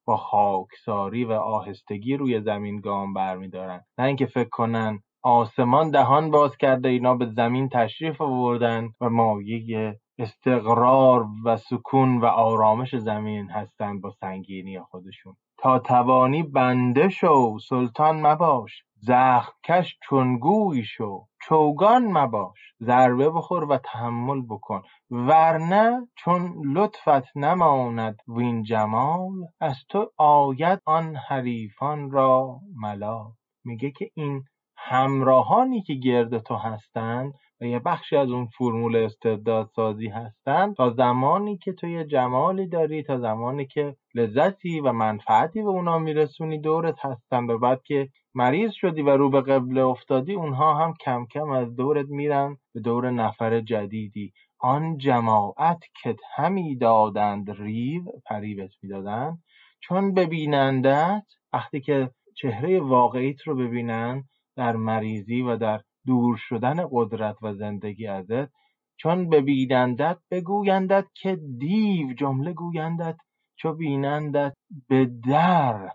با 0.06 0.18
خاکساری 0.18 1.26
و 1.26 1.32
آهستگی 1.32 2.18
روی 2.18 2.42
زمین 2.42 2.82
گام 2.82 3.14
برمیدارن 3.14 3.82
نه 3.98 4.06
اینکه 4.06 4.26
فکر 4.26 4.50
کنن 4.50 5.00
آسمان 5.24 5.92
دهان 5.92 6.32
باز 6.32 6.58
کرده 6.58 6.90
اینا 6.90 7.16
به 7.16 7.26
زمین 7.26 7.70
تشریف 7.70 8.22
آوردن 8.22 8.90
و 9.02 9.10
مایه 9.10 10.00
استقرار 10.20 11.26
و 11.46 11.58
سکون 11.58 12.18
و 12.18 12.26
آرامش 12.26 12.96
زمین 12.96 13.50
هستند 13.50 14.02
با 14.02 14.12
سنگینی 14.12 14.80
خودشون. 14.80 15.36
توانی 15.76 16.44
بنده 16.44 17.10
شو 17.10 17.60
سلطان 17.60 18.22
مباش 18.28 18.84
زخم 19.02 19.54
کش 19.64 19.98
چون 20.04 20.38
گوی 20.38 20.84
شو 20.84 21.26
چوگان 21.42 22.04
مباش 22.18 22.74
ضربه 22.84 23.30
بخور 23.30 23.64
و 23.64 23.78
تحمل 23.78 24.42
بکن 24.42 24.82
ورنه 25.12 26.08
چون 26.16 26.54
لطفت 26.74 27.38
نماند 27.38 28.18
وین 28.28 28.64
جمال 28.64 29.32
از 29.60 29.76
تو 29.90 30.12
آید 30.18 30.80
آن 30.86 31.16
حریفان 31.16 32.12
را 32.12 32.60
ملال. 32.76 33.32
میگه 33.66 33.92
که 33.92 34.10
این 34.14 34.44
همراهانی 34.78 35.82
که 35.82 35.94
گرد 35.94 36.38
تو 36.38 36.56
هستند 36.56 37.34
و 37.62 37.66
یه 37.66 37.80
بخشی 37.80 38.16
از 38.16 38.30
اون 38.30 38.48
فرمول 38.58 38.96
استعداد 38.96 39.70
سازی 39.76 40.08
هستند 40.08 40.76
تا 40.76 40.90
زمانی 40.90 41.58
که 41.58 41.74
تو 41.74 41.88
یه 41.88 42.06
جمالی 42.06 42.68
داری 42.68 43.04
تا 43.04 43.20
زمانی 43.20 43.66
که 43.66 43.96
لذتی 44.18 44.80
و 44.80 44.92
منفعتی 44.92 45.62
به 45.62 45.70
اونا 45.70 45.98
میرسونی 46.00 46.60
دورت 46.60 46.96
هستن. 47.06 47.44
و 47.46 47.58
بعد 47.58 47.84
که 47.84 48.10
مریض 48.34 48.72
شدی 48.72 49.02
و 49.02 49.10
رو 49.10 49.30
به 49.30 49.42
قبله 49.42 49.82
افتادی 49.82 50.34
اونها 50.34 50.74
هم 50.74 50.94
کم 50.94 51.26
کم 51.26 51.50
از 51.50 51.76
دورت 51.76 52.06
میرن 52.10 52.58
به 52.74 52.80
دور 52.80 53.12
نفر 53.12 53.60
جدیدی. 53.60 54.34
آن 54.60 54.98
جماعت 54.98 55.80
که 56.04 56.16
همی 56.36 56.76
دادند 56.76 57.52
ریو 57.62 58.04
پریوت 58.26 58.72
می‌دادند 58.82 59.44
چون 59.80 60.14
ببینندت 60.14 61.26
وقتی 61.54 61.82
که 61.82 62.10
چهره 62.36 62.80
واقعیت 62.80 63.42
رو 63.42 63.56
ببینن 63.56 64.24
در 64.56 64.76
مریضی 64.76 65.42
و 65.42 65.58
در 65.58 65.82
دور 66.06 66.38
شدن 66.38 66.88
قدرت 66.92 67.36
و 67.42 67.54
زندگی 67.54 68.08
ازت 68.08 68.50
چون 68.98 69.30
ببینندت 69.30 70.18
بگویندت 70.32 71.06
که 71.14 71.40
دیو 71.58 72.14
جمله 72.14 72.54
گویندت 72.54 73.18
چو 73.58 73.74
بینندت 73.74 74.54
به 74.90 75.06
در 75.30 75.92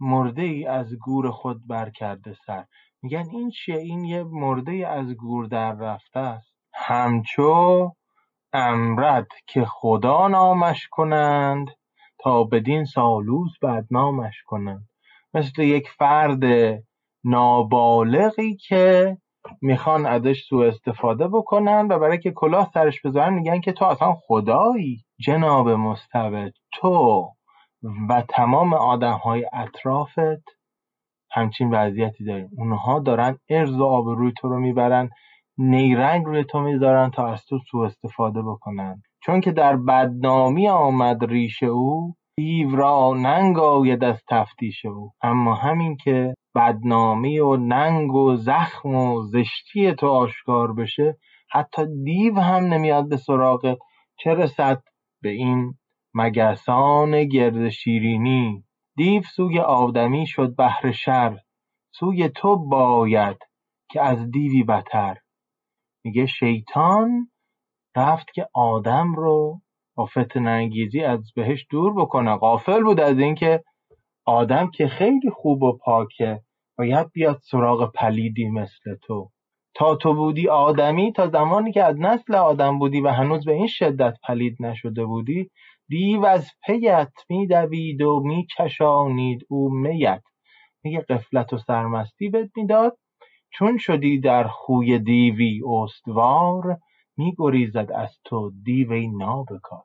مرده 0.00 0.42
ای 0.42 0.66
از 0.66 0.94
گور 0.94 1.30
خود 1.30 1.66
برکرده 1.66 2.36
سر. 2.46 2.64
میگن 3.02 3.24
این 3.32 3.50
چیه؟ 3.50 3.76
این 3.76 4.04
یه 4.04 4.22
مرده 4.22 4.88
از 4.88 5.06
گور 5.14 5.46
در 5.46 5.72
رفته 5.72 6.20
است. 6.20 6.54
همچو 6.74 7.90
امرد 8.52 9.26
که 9.46 9.64
خدا 9.64 10.28
نامش 10.28 10.88
کنند 10.90 11.70
تا 12.18 12.44
بدین 12.44 12.84
سالوس 12.84 13.50
بدنامش 13.62 14.42
کنند. 14.46 14.88
مثل 15.34 15.62
یک 15.62 15.88
فرد 15.88 16.44
نابالغی 17.24 18.56
که 18.56 19.16
می‌خوان 19.62 20.06
ازش 20.06 20.44
سوء 20.48 20.68
استفاده 20.68 21.28
بکنن 21.28 21.88
و 21.90 21.98
برای 21.98 22.18
که 22.18 22.32
کلاه 22.32 22.70
سرش 22.74 23.00
بذارن 23.00 23.34
میگن 23.34 23.60
که 23.60 23.72
تو 23.72 23.84
اصلا 23.84 24.12
خدایی. 24.12 25.03
جناب 25.18 25.68
مستبد 25.68 26.52
تو 26.72 27.28
و 28.08 28.22
تمام 28.28 28.74
آدم 28.74 29.12
های 29.12 29.46
اطرافت 29.52 30.44
همچین 31.32 31.70
وضعیتی 31.70 32.24
داریم 32.24 32.48
اونها 32.58 32.98
دارن 32.98 33.38
ارز 33.50 33.80
و 33.80 33.84
آبروی 33.84 34.32
تو 34.38 34.48
رو 34.48 34.60
می‌برن 34.60 35.10
نیرنگ 35.58 36.26
روی 36.26 36.44
تو 36.44 36.60
می‌ذارن 36.60 37.10
تا 37.10 37.26
از 37.26 37.44
تو 37.44 37.58
سوء 37.70 37.86
استفاده 37.86 38.42
بکنن. 38.42 39.02
چون 39.22 39.40
که 39.40 39.52
در 39.52 39.76
بدنامی 39.76 40.68
آمد 40.68 41.24
ریش 41.24 41.62
او 41.62 42.14
دیو 42.36 42.76
را 42.76 43.14
ننگ 43.16 43.58
آید 43.58 44.04
از 44.04 44.22
تفتیش 44.30 44.84
او. 44.84 45.12
اما 45.22 45.54
همین 45.54 45.96
که 45.96 46.34
بدنامی 46.54 47.38
و 47.38 47.56
ننگ 47.56 48.14
و 48.14 48.36
زخم 48.36 48.94
و 48.94 49.22
زشتی 49.22 49.94
تو 49.94 50.08
آشکار 50.08 50.72
بشه 50.72 51.16
حتی 51.50 51.82
دیو 52.04 52.40
هم 52.40 52.64
نمیاد 52.64 53.08
به 53.08 53.16
سراغت. 53.16 53.78
چه 54.18 54.34
رسد؟ 54.34 54.82
به 55.24 55.30
این 55.30 55.74
مگسان 56.14 57.24
گرد 57.24 57.68
شیرینی. 57.68 58.64
دیو 58.96 59.22
سوی 59.22 59.60
آدمی 59.60 60.26
شد 60.26 60.56
بهر 60.56 60.92
شر. 60.92 61.38
سوی 61.94 62.28
تو 62.28 62.56
باید 62.56 63.36
که 63.90 64.02
از 64.02 64.30
دیوی 64.30 64.62
بتر. 64.64 65.16
میگه 66.04 66.26
شیطان 66.26 67.30
رفت 67.96 68.32
که 68.34 68.48
آدم 68.54 69.14
رو 69.14 69.60
با 69.96 70.08
انگیزی 70.36 71.00
از 71.00 71.32
بهش 71.36 71.66
دور 71.70 71.94
بکنه. 71.94 72.36
غافل 72.36 72.82
بود 72.82 73.00
از 73.00 73.18
اینکه 73.18 73.64
آدم 74.26 74.70
که 74.70 74.88
خیلی 74.88 75.30
خوب 75.30 75.62
و 75.62 75.78
پاکه 75.78 76.40
باید 76.78 77.12
بیاد 77.12 77.40
سراغ 77.42 77.92
پلیدی 77.92 78.48
مثل 78.48 78.96
تو. 79.02 79.30
تا 79.74 79.96
تو 79.96 80.14
بودی 80.14 80.48
آدمی 80.48 81.12
تا 81.12 81.28
زمانی 81.28 81.72
که 81.72 81.84
از 81.84 81.96
نسل 82.00 82.34
آدم 82.34 82.78
بودی 82.78 83.00
و 83.00 83.08
هنوز 83.08 83.44
به 83.44 83.52
این 83.52 83.66
شدت 83.66 84.18
پلید 84.28 84.56
نشده 84.60 85.04
بودی 85.04 85.50
دیو 85.88 86.24
از 86.24 86.50
پیت 86.66 87.12
میدوید 87.28 88.02
و 88.02 88.20
میچشانید 88.20 89.46
او 89.48 89.70
میت. 89.70 90.22
میگه 90.84 91.00
قفلت 91.00 91.52
و 91.52 91.58
سرمستی 91.58 92.28
بهت 92.28 92.50
می‌داد. 92.56 92.98
چون 93.52 93.78
شدی 93.78 94.20
در 94.20 94.48
خوی 94.48 94.98
دیوی 94.98 95.62
استوار 95.66 96.78
میگریزد 97.16 97.92
از 97.94 98.18
تو 98.24 98.52
دیو 98.64 99.10
نابکار. 99.18 99.84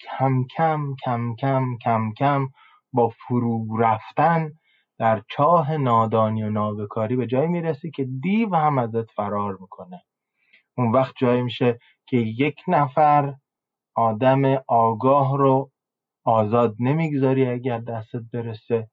کم 0.00 0.44
کم 0.56 0.94
کم 1.04 1.34
کم 1.34 1.64
کم 1.84 2.12
کم 2.18 2.48
با 2.92 3.08
فرو 3.08 3.76
رفتن 3.78 4.52
در 4.98 5.22
چاه 5.30 5.76
نادانی 5.76 6.42
و 6.42 6.50
نابکاری 6.50 7.16
به 7.16 7.26
جایی 7.26 7.48
می‌رسی 7.48 7.90
که 7.90 8.04
دیو 8.22 8.54
هم 8.56 8.78
ازت 8.78 9.10
فرار 9.10 9.56
می‌کنه. 9.60 10.02
اون 10.78 10.92
وقت 10.92 11.14
جایی 11.20 11.42
میشه 11.42 11.78
که 12.06 12.16
یک 12.16 12.60
نفر 12.68 13.34
آدم 13.96 14.42
آگاه 14.68 15.38
رو 15.38 15.70
آزاد 16.24 16.76
نمی‌گذاری 16.80 17.46
اگر 17.46 17.78
دستت 17.78 18.22
برسه. 18.32 18.88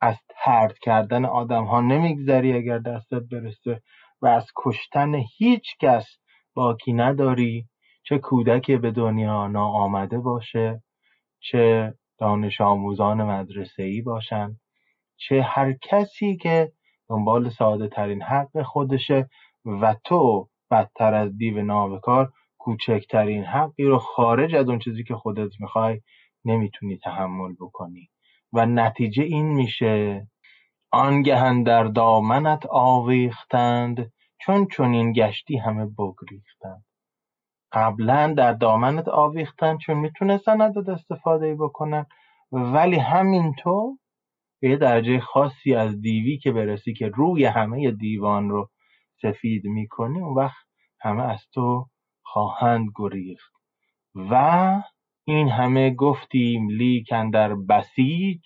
از 0.00 0.16
ترد 0.28 0.78
کردن 0.78 1.24
آدم 1.24 1.64
ها 1.64 1.80
نمیگذری 1.80 2.52
اگر 2.52 2.78
دستت 2.78 3.22
برسه 3.32 3.82
و 4.22 4.26
از 4.26 4.46
کشتن 4.56 5.14
هیچ 5.38 5.78
کس 5.80 6.06
باکی 6.54 6.92
نداری. 6.92 7.66
چه 8.04 8.18
کودک 8.18 8.70
به 8.70 8.90
دنیا 8.90 9.46
ناآمده 9.48 10.18
باشه 10.18 10.82
چه 11.40 11.94
دانش 12.18 12.60
آموزان 12.60 13.22
مدرسه 13.24 13.82
ای 13.82 14.02
باشن. 14.02 14.56
چه 15.20 15.42
هر 15.42 15.72
کسی 15.72 16.36
که 16.36 16.72
دنبال 17.08 17.50
ساده 17.50 17.88
ترین 17.88 18.22
حق 18.22 18.62
خودشه 18.62 19.28
و 19.64 19.96
تو 20.04 20.48
بدتر 20.70 21.14
از 21.14 21.36
دیو 21.36 21.62
نابکار 21.62 22.32
کوچکترین 22.58 23.44
حقی 23.44 23.84
رو 23.84 23.98
خارج 23.98 24.54
از 24.54 24.68
اون 24.68 24.78
چیزی 24.78 25.04
که 25.04 25.14
خودت 25.14 25.50
می‌خوای 25.60 26.00
نمی‌تونی 26.44 26.98
تحمل 26.98 27.54
بکنی. 27.60 28.10
و 28.52 28.66
نتیجه 28.66 29.22
این 29.22 29.46
میشه 29.46 30.26
آنگهن 30.92 31.62
در 31.62 31.84
دامنت 31.84 32.66
آویختند 32.66 34.12
چون 34.40 34.66
چنین 34.76 35.12
گشتی 35.12 35.56
همه 35.56 35.86
بگریختند. 35.86 36.84
قبلا 37.72 38.34
در 38.36 38.52
دامنت 38.52 39.08
آویختند 39.08 39.78
چون 39.78 39.96
می‌تونستن 39.96 40.60
ازت 40.60 40.88
استفاده 40.88 41.54
بکنن 41.54 42.06
ولی 42.52 42.96
همینطور 42.96 43.98
به 44.60 44.70
یه 44.70 44.76
درجه 44.76 45.20
خاصی 45.20 45.74
از 45.74 46.00
دیوی 46.00 46.38
که 46.38 46.52
برسی 46.52 46.92
که 46.92 47.08
روی 47.08 47.44
همه 47.44 47.90
دیوان 47.90 48.50
رو 48.50 48.70
سفید 49.22 49.64
می‌کنی 49.64 50.20
اون 50.20 50.34
وقت 50.34 50.66
همه 51.00 51.22
از 51.22 51.46
تو 51.52 51.86
خواهند 52.22 52.86
گریخت. 52.96 53.52
و 54.14 54.82
این 55.24 55.48
همه 55.48 55.90
گفتیم 55.94 56.68
لیکن 56.68 57.30
در 57.30 57.54
بسیج 57.54 58.42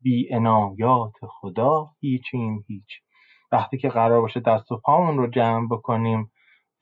بی 0.00 0.34
عنایات 0.34 1.14
خدا 1.28 1.86
هیچیم 2.00 2.64
هیچ. 2.68 3.00
وقتی 3.52 3.78
که 3.78 3.88
قرار 3.88 4.20
باشه 4.20 4.40
دست 4.40 4.72
و 4.72 4.80
پامون 4.84 5.18
رو 5.18 5.26
جمع 5.26 5.68
بکنیم 5.70 6.30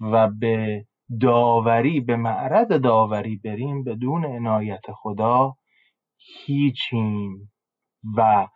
و 0.00 0.30
به 0.30 0.84
داوری 1.20 2.00
به 2.00 2.16
معرض 2.16 2.68
داوری 2.68 3.36
بریم 3.44 3.84
بدون 3.84 4.24
عنایت 4.24 4.92
خدا 4.92 5.54
هیچیم 6.18 7.52
و 8.16 8.48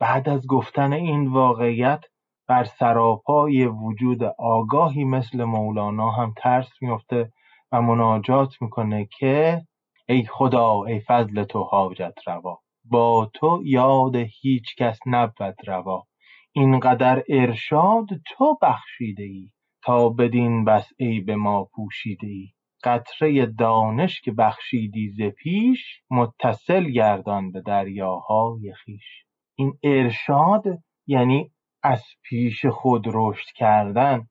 بعد 0.00 0.28
از 0.28 0.46
گفتن 0.46 0.92
این 0.92 1.26
واقعیت 1.26 2.04
بر 2.48 2.64
سراپای 2.64 3.66
وجود 3.66 4.22
آگاهی 4.38 5.04
مثل 5.04 5.44
مولانا 5.44 6.10
هم 6.10 6.34
ترس 6.36 6.70
میفته 6.80 7.32
و 7.72 7.82
مناجات 7.82 8.62
می‌کنه 8.62 9.08
که 9.18 9.62
ای 10.08 10.24
خدا 10.24 10.82
ای 10.82 11.00
فضل 11.00 11.44
تو 11.44 11.62
حاجت 11.62 12.14
روا. 12.26 12.58
با 12.84 13.30
تو 13.34 13.62
یاد 13.64 14.16
هیچ 14.16 14.76
کس 14.76 14.98
نبود 15.06 15.56
روا. 15.66 16.04
اینقدر 16.52 17.22
ارشاد 17.28 18.06
تو 18.26 18.58
بخشیده 18.62 19.22
ای 19.22 19.48
تا 19.84 20.08
بدین 20.08 20.64
بس 20.64 20.88
به 21.26 21.36
ما 21.36 21.64
پوشیده 21.64 22.26
ای 22.26 22.48
قطره 22.84 23.46
دانش 23.46 24.20
که 24.20 24.32
بخشیدی 24.32 25.10
ز 25.10 25.22
پیش 25.22 26.02
متصل 26.10 26.90
گردان 26.90 27.52
به 27.52 27.60
دریاهای 27.60 28.74
خویش. 28.84 29.24
این 29.54 29.78
ارشاد 29.82 30.64
یعنی 31.06 31.50
از 31.82 32.04
پیش 32.22 32.66
خود 32.66 33.04
رشد 33.06 33.46
کردن 33.56 34.26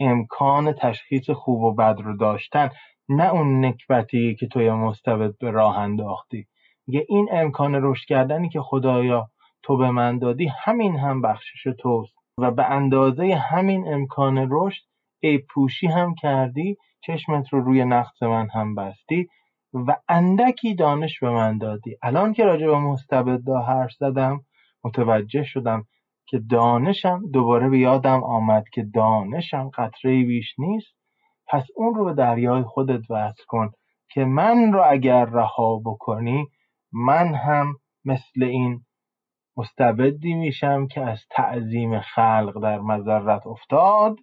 امکان 0.00 0.72
تشخیص 0.72 1.30
خوب 1.30 1.62
و 1.62 1.74
بد 1.74 2.00
رو 2.00 2.16
داشتن 2.16 2.70
نه 3.08 3.32
اون 3.32 3.64
نکبتی 3.64 4.34
که 4.34 4.46
توی 4.46 4.70
مستبد 4.70 5.38
به 5.38 5.50
راه 5.50 5.78
انداختی. 5.78 6.46
میگه 6.86 7.06
این 7.08 7.28
امکان 7.32 7.74
رشد 7.74 8.04
کردنی 8.08 8.48
که 8.48 8.60
خدایا 8.60 9.30
تو 9.62 9.76
به 9.76 9.90
من 9.90 10.18
دادی 10.18 10.46
همین 10.46 10.96
هم 10.96 11.22
بخشش 11.22 11.62
توست. 11.78 12.18
و 12.38 12.50
به 12.50 12.64
اندازه 12.64 13.34
همین 13.34 13.88
امکان 13.94 14.48
رشد 14.50 14.82
ای 15.20 15.38
پوشی 15.38 15.86
هم 15.86 16.14
کردی 16.14 16.76
چشمت 17.00 17.52
رو 17.52 17.60
روی 17.60 17.84
نقص 17.84 18.22
من 18.22 18.48
هم 18.54 18.74
بستی 18.74 19.28
و 19.72 19.96
اندکی 20.08 20.74
دانش 20.74 21.20
به 21.20 21.30
من 21.30 21.58
دادی. 21.58 21.96
الان 22.02 22.32
که 22.32 22.44
راجع 22.44 22.66
به 22.66 22.78
مستبدا 22.78 23.58
حرف 23.62 23.92
زدم 23.92 24.40
متوجه 24.84 25.42
شدم 25.42 25.84
که 26.26 26.38
دانشم 26.50 27.22
دوباره 27.32 27.68
به 27.68 27.78
یادم 27.78 28.24
آمد 28.24 28.64
که 28.72 28.82
دانشم 28.94 29.70
قطره 29.74 30.24
بیش 30.24 30.54
نیست. 30.58 30.94
پس 31.48 31.66
اون 31.76 31.94
رو 31.94 32.04
به 32.04 32.14
دریای 32.14 32.62
خودت 32.62 33.10
وصل 33.10 33.42
کن 33.46 33.70
که 34.10 34.24
من 34.24 34.72
رو 34.72 34.82
اگر 34.86 35.24
رها 35.24 35.80
بکنی 35.84 36.46
من 36.92 37.34
هم 37.34 37.76
مثل 38.04 38.44
این 38.44 38.80
مستبدی 39.56 40.34
میشم 40.34 40.86
که 40.86 41.00
از 41.00 41.20
تعظیم 41.30 42.00
خلق 42.00 42.62
در 42.62 42.78
مذرت 42.80 43.46
افتاد. 43.46 44.16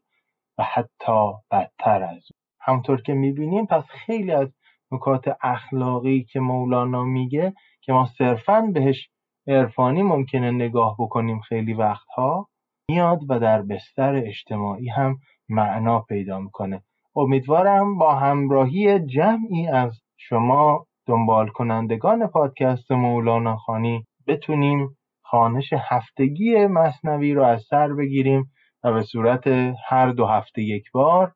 و 0.57 0.63
حتی 0.63 1.31
بدتر 1.51 2.03
از 2.03 2.23
همطور 2.61 3.01
که 3.01 3.13
می‌بینیم 3.13 3.65
پس 3.65 3.83
خیلی 3.83 4.31
از 4.31 4.49
نکات 4.91 5.37
اخلاقی 5.41 6.23
که 6.23 6.39
مولانا 6.39 7.03
میگه 7.03 7.53
که 7.81 7.93
ما 7.93 8.05
صرفا 8.17 8.61
بهش 8.73 9.09
عرفانی 9.47 10.03
ممکنه 10.03 10.51
نگاه 10.51 10.95
بکنیم 10.99 11.39
خیلی 11.39 11.73
وقتها 11.73 12.47
میاد 12.89 13.19
و 13.29 13.39
در 13.39 13.61
بستر 13.61 14.15
اجتماعی 14.15 14.89
هم 14.89 15.17
معنا 15.49 15.99
پیدا 15.99 16.39
می‌کنه. 16.39 16.81
امیدوارم 17.15 17.97
با 17.97 18.15
همراهی 18.15 18.99
جمعی 18.99 19.67
از 19.67 20.01
شما 20.17 20.85
دنبال 21.07 21.47
کنندگان 21.47 22.27
پادکست 22.27 22.91
مولانا 22.91 23.57
خانی 23.57 24.05
بتونیم 24.27 24.97
خانش 25.23 25.73
هفتگی 25.89 26.65
مصنوی 26.65 27.33
رو 27.33 27.43
از 27.43 27.61
سر 27.69 27.93
بگیریم 27.93 28.51
و 28.85 28.93
به 28.93 29.03
صورت 29.03 29.47
هر 29.89 30.11
دو 30.11 30.25
هفته 30.25 30.61
یک 30.61 30.91
بار 30.91 31.35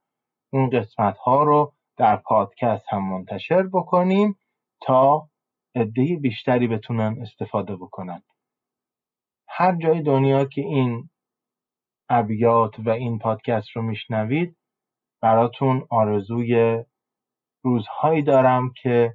اون 0.53 0.69
قسمت 0.69 1.17
ها 1.17 1.43
رو 1.43 1.73
در 1.97 2.15
پادکست 2.15 2.85
هم 2.89 3.09
منتشر 3.09 3.63
بکنیم 3.63 4.35
تا 4.81 5.29
عده 5.75 6.15
بیشتری 6.21 6.67
بتونن 6.67 7.17
استفاده 7.21 7.75
بکنن. 7.75 8.23
هر 9.49 9.75
جای 9.75 10.01
دنیا 10.01 10.45
که 10.45 10.61
این 10.61 11.09
ابیات 12.09 12.79
و 12.79 12.89
این 12.89 13.19
پادکست 13.19 13.69
رو 13.75 13.81
میشنوید 13.81 14.57
براتون 15.21 15.87
آرزوی 15.89 16.83
روزهایی 17.63 18.21
دارم 18.21 18.73
که 18.81 19.13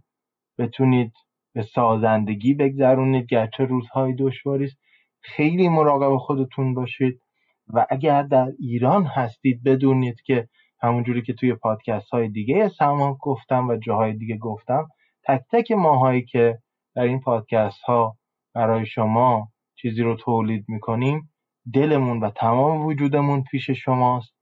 بتونید 0.59 1.13
به 1.55 1.63
سازندگی 1.63 2.55
بگذرونید 2.55 3.27
گرچه 3.27 3.65
روزهای 3.65 4.15
دشواری 4.15 4.65
است. 4.65 4.77
خیلی 5.23 5.69
مراقب 5.69 6.17
خودتون 6.17 6.75
باشید. 6.75 7.21
و 7.69 7.87
اگر 7.91 8.23
در 8.23 8.53
ایران 8.59 9.05
هستید 9.05 9.63
بدونید 9.63 10.21
که 10.21 10.49
همونجوری 10.83 11.23
که 11.23 11.33
توی 11.33 11.55
پادکست 11.55 12.11
های 12.11 12.29
دیگه 12.29 12.69
سما 12.69 13.15
گفتم 13.21 13.69
و 13.69 13.77
جاهای 13.77 14.13
دیگه 14.13 14.37
گفتم 14.37 14.89
تک 15.25 15.43
تک 15.53 15.73
ماهایی 15.73 16.25
که 16.25 16.59
در 16.95 17.03
این 17.03 17.21
پادکست 17.21 17.83
ها 17.83 18.17
برای 18.55 18.87
شما 18.87 19.49
چیزی 19.77 20.03
رو 20.03 20.17
تولید 20.17 20.65
می‌کنیم 20.69 21.31
دلمون 21.73 22.21
و 22.21 22.31
تمام 22.31 22.87
وجودمون 22.87 23.43
پیش 23.43 23.71
شماست 23.71 24.35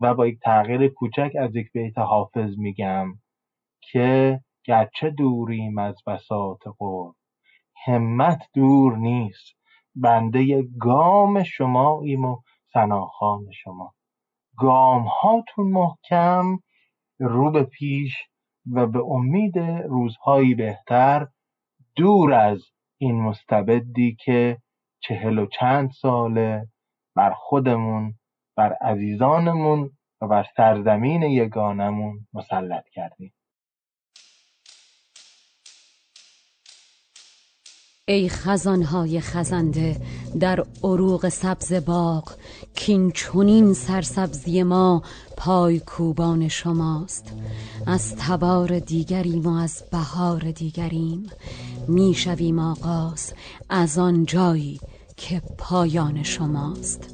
و 0.00 0.14
با 0.14 0.26
یک 0.26 0.38
تغییر 0.40 0.88
کوچک 0.88 1.32
از 1.40 1.56
یک 1.56 1.72
بیت 1.72 1.98
حافظ 1.98 2.58
میگم 2.58 3.06
که 3.80 4.40
گرچه 4.64 5.10
دوریم 5.10 5.78
از 5.78 5.96
بساط 6.06 6.68
قرب 6.78 7.14
همت 7.84 8.42
دور 8.54 8.96
نیست. 8.96 9.56
بنده 9.94 10.62
گام 10.62 11.42
شماییم 11.42 12.24
و 12.24 12.36
سناخان 12.72 13.52
شما. 13.52 13.94
گام 14.58 15.02
هاتون 15.02 15.72
محکم 15.72 16.58
رو 17.20 17.50
به 17.50 17.62
پیش 17.64 18.14
و 18.72 18.86
به 18.86 19.04
امید 19.04 19.58
روزهایی 19.88 20.54
بهتر 20.54 21.28
دور 21.96 22.34
از 22.34 22.62
این 22.98 23.22
مستبدی 23.22 24.16
که 24.24 24.58
چهل 25.00 25.38
و 25.38 25.46
چند 25.46 25.90
ساله 25.90 26.68
بر 27.16 27.32
خودمون 27.36 28.14
بر 28.56 28.72
عزیزانمون 28.72 29.90
و 30.20 30.28
بر 30.28 30.46
سرزمین 30.56 31.22
یگانمون 31.22 32.26
مسلط 32.32 32.84
کردیم. 32.88 33.32
ای 38.12 38.28
خزانهای 38.28 39.20
خزنده 39.20 40.00
در 40.40 40.64
عروق 40.84 41.28
سبز 41.28 41.72
باغ 41.72 42.32
کین 42.74 43.10
چونین 43.10 43.74
سرسبزی 43.74 44.62
ما 44.62 45.02
پای 45.36 45.80
کوبان 45.80 46.48
شماست. 46.48 47.32
از 47.86 48.16
تبار 48.16 48.78
دیگریم 48.78 49.46
و 49.46 49.50
از 49.56 49.82
بهار 49.92 50.50
دیگریم. 50.50 51.26
می‌شویم 51.88 52.58
آغاز 52.58 53.32
از 53.68 53.98
آن 53.98 54.26
جایی 54.26 54.80
که 55.16 55.42
پایان 55.58 56.22
شماست. 56.22 57.08